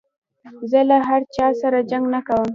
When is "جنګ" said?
1.89-2.05